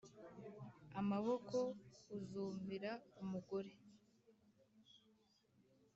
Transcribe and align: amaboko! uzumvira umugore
amaboko! 0.99 1.57
uzumvira 2.17 2.91
umugore 3.21 3.71